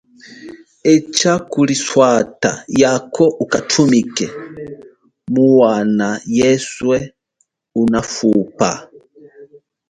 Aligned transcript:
Echa 0.93 1.33
kuliswata, 1.51 2.51
yako 2.81 3.23
uthumike 3.43 4.27
muwana 5.33 6.07
yeswe 6.37 6.97
unafupa. 7.81 8.69